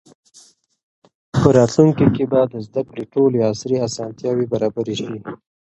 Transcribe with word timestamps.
په 1.39 1.47
راتلونکي 1.57 2.05
کې 2.15 2.23
به 2.31 2.39
د 2.53 2.55
زده 2.67 2.81
کړې 2.89 3.03
ټولې 3.13 3.37
عصري 3.49 3.77
اسانتیاوې 3.87 4.45
برابرې 4.53 4.95
سي. 5.03 5.17